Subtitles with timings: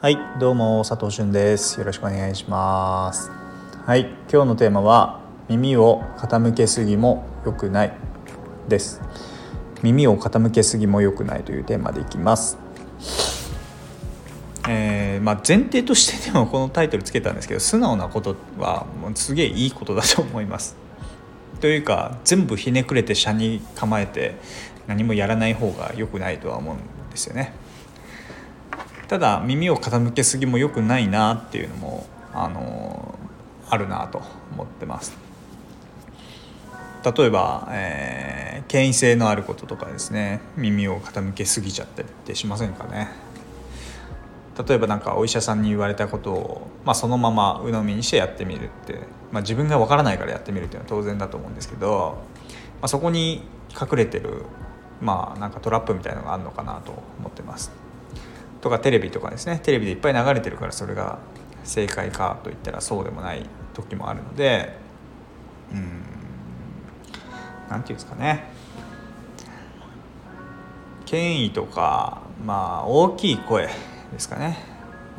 [0.00, 1.80] はいどうも佐藤俊です。
[1.80, 3.32] よろしくお願いします。
[3.84, 7.92] はい今日のテーマは耳を傾けすぎも良くない
[8.68, 9.00] です。
[9.82, 12.58] 耳を傾けすぎも良くないというテーマでいきます。
[14.68, 20.76] えー、まあ、前提としてでもこのタイトルつけたんですけど素直なことはもうすげえいいことだと思います。
[21.60, 24.36] というか全部ひねくれて車に構えて
[24.86, 26.78] 何もやらない方が良くないとは思うん
[27.10, 27.52] ですよね。
[29.08, 33.18] ただ耳を傾けすぎも良くないなっていうのもあの
[33.70, 34.22] あるなと
[34.52, 35.16] 思ってます。
[37.16, 40.40] 例えば、えー、権威性のあることとかですね。
[40.56, 43.08] 耳を傾けすぎちゃったりってしませんかね。
[44.66, 52.18] 例えば何かお医者さんに言われたことを、まあ、そのまま鵜呑みにしてやってみるって、まあ、自分が分からないからやってみるっていうのは当然だと思うんですけど、
[52.80, 53.42] まあ、そこに
[53.80, 54.42] 隠れてる
[55.00, 57.70] まあなんかトラップみたいのがあるのかなと思ってます。
[58.60, 59.60] とかテレビとかですね。
[59.62, 61.18] テレビでいっぱい流れてるからそれが
[61.64, 63.42] 正解かといったらそうでもない
[63.74, 64.76] 時もあるので
[65.72, 65.88] うん何て
[67.68, 68.50] 言うんですかね。
[71.04, 73.72] 権威とかまあ大きい声で
[74.18, 74.58] すかね。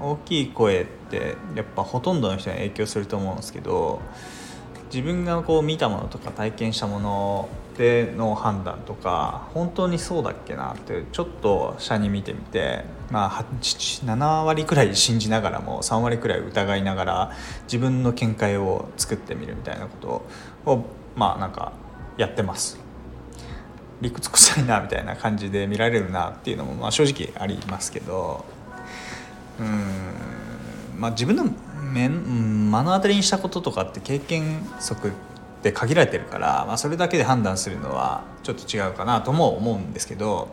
[0.00, 4.00] 大きい声ってやっぱほとんどの人に影響すると思うんですけど
[4.92, 17.32] 自分がこう見たものとか体験したものでの判断とか本当にそうだっけなってちょっと社に見てみて、まあ、7割くらい信じながらも3割くらい疑いながら
[17.64, 20.26] 自分の見解を作ってみるみたいなこ
[20.64, 21.72] とをまあなんか
[22.16, 22.80] やってます。
[24.00, 28.44] 理屈臭いなみたいな感じで見られるなっていうのもまあ正直ありますけど
[29.58, 31.44] うんまあ自分の
[31.82, 35.10] 目目の当たりにしたこととかって経験則
[35.58, 40.48] って限られてるから、まあ、それだけで判断するのはちょっと違うかなとも思うんですけど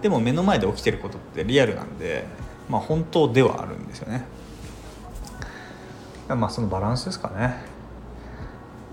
[0.00, 2.24] でも目の前で起きてることってリアルなんで、
[2.68, 4.24] まあ、本当ではあるんですよね。
[6.28, 7.56] まあそのバランスですかね。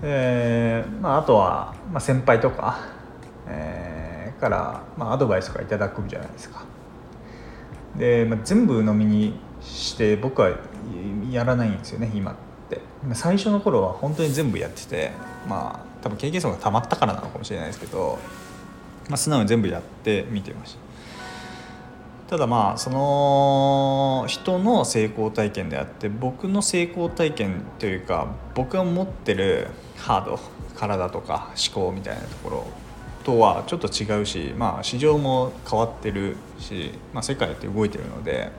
[0.02, 2.78] えーまあ、あとは、まあ、先輩とか、
[3.46, 6.64] えー、から、まあ、アドバイスとかいただくじゃないですか。
[7.96, 10.50] で、まあ、全部飲みにして僕は
[11.30, 12.40] やらないんですよね今って
[13.14, 15.12] 最初の頃は本当に全部やってて
[15.48, 18.18] まあ多分経験層がたまったからなのかもしれないですけど、
[19.08, 20.86] まあ、素直に全部やって見てました。
[22.28, 30.40] ただまあその人の成功体験であって僕の成功体験というか僕が持ってるハード
[30.76, 32.66] 体とか思考みたいなところ
[33.24, 38.52] とはちょっと違うし、まあ、市場も変わってるし、まあ、世界って動いてるので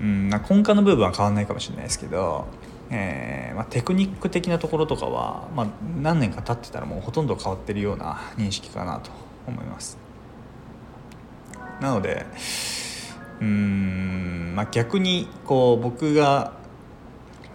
[0.00, 2.46] うん根幹の部分は変わんないかもしれないですけど、
[2.90, 5.66] えーまあ、テクニック的なところとかは、まあ、
[6.00, 9.10] 何年か経ってたらもうほとんど変わってるような認識かなと
[9.46, 9.98] 思います。
[11.80, 12.26] なので
[13.40, 16.52] うん、まあ、逆にこう僕が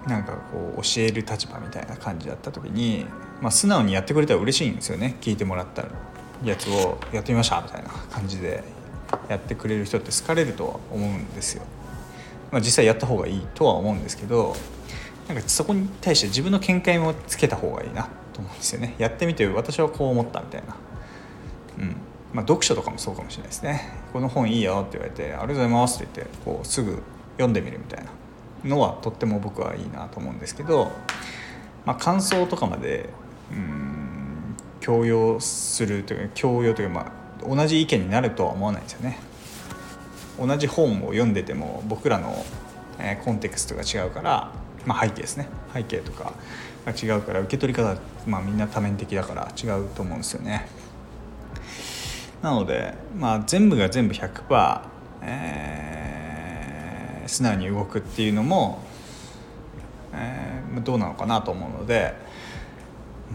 [0.07, 3.05] なんかこう教える立場みたいな感じだった時に、
[3.41, 5.85] まあ、素直にやってくれたら嬉しいんですよね聞いてもらった
[6.43, 8.63] やつをやってみましたみたいな感じで
[9.29, 11.63] やってくれる人って好かれるとは思うんですよ。
[12.53, 14.55] まあ、実際やった方がいいとは思うんですけど
[15.27, 18.95] なんかそこに対して自分の見解もつけた方がいいなと思うんですよね。
[18.97, 20.75] やってみて私はこう思ったみたいな。
[21.79, 21.95] うん。
[22.33, 23.89] まあ読書とかもそうかもしれないですね。
[24.11, 27.01] この本いいよって言われてありがとうございますって言ってこうすぐ
[27.37, 28.11] 読んでみるみたいな。
[28.65, 30.91] のはとっても僕はいいなと思うんですけど、
[31.85, 33.09] まあ、感想とかまで
[33.51, 37.11] うん強要するというか強要というか、ま
[37.51, 39.19] あ、同じ意見になるとは思わないですよね。
[40.39, 42.45] 同じ本を読んでても僕らの、
[42.99, 44.51] えコンテクストが違うから、
[44.85, 46.33] まあ、背景ですね背景とか
[46.85, 50.67] が違うから受け取り方、まあ、みんな多面的だから違うと思うんですよね。
[52.43, 54.81] なので、まあ、全部が全部100%、
[55.21, 58.83] えー、素直に動くっていうのも、
[60.13, 62.13] えー、どうなのかなと思うので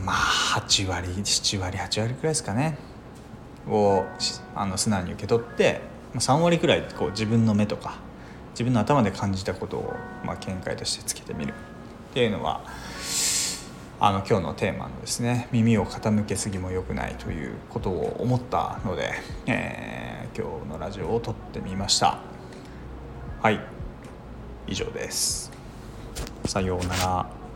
[0.05, 0.17] まあ
[0.61, 2.77] 8割7割8割くらいですかね
[3.67, 4.05] を
[4.55, 5.81] あの素直に受け取って
[6.21, 7.99] 3割くらいこう自分の目とか
[8.51, 9.95] 自分の頭で感じたことを、
[10.25, 11.55] まあ、見解としてつけてみる。
[12.11, 12.63] っていうのは
[14.01, 19.13] あの今日のテーマのですね耳を傾けすぎも良くないということを思ったので、
[19.47, 22.19] えー、今日のラジオを撮ってみました。
[23.43, 23.61] はい。
[24.67, 25.51] 以上です。
[26.45, 27.48] さようなら。